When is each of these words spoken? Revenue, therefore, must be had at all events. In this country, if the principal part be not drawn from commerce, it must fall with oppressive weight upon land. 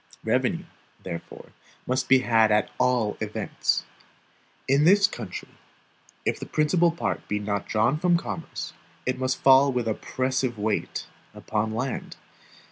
Revenue, 0.23 0.65
therefore, 1.03 1.49
must 1.85 2.09
be 2.09 2.17
had 2.21 2.51
at 2.51 2.71
all 2.79 3.17
events. 3.21 3.85
In 4.67 4.83
this 4.83 5.05
country, 5.05 5.49
if 6.25 6.39
the 6.39 6.47
principal 6.47 6.89
part 6.89 7.27
be 7.27 7.37
not 7.37 7.67
drawn 7.67 7.99
from 7.99 8.17
commerce, 8.17 8.73
it 9.05 9.19
must 9.19 9.43
fall 9.43 9.71
with 9.71 9.87
oppressive 9.87 10.57
weight 10.57 11.05
upon 11.35 11.75
land. 11.75 12.17